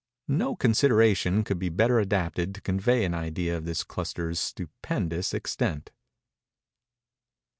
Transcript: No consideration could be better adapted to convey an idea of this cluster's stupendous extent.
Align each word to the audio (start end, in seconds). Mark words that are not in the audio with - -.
No 0.33 0.55
consideration 0.55 1.43
could 1.43 1.59
be 1.59 1.69
better 1.69 1.99
adapted 1.99 2.55
to 2.55 2.61
convey 2.61 3.05
an 3.05 3.13
idea 3.13 3.55
of 3.55 3.65
this 3.65 3.83
cluster's 3.83 4.39
stupendous 4.39 5.31
extent. 5.31 5.91